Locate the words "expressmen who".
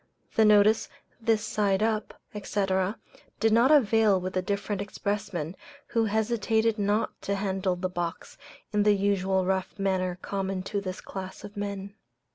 4.81-6.05